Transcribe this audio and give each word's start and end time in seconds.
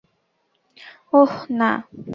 ওহ, 1.13 1.33
না। 1.51 1.71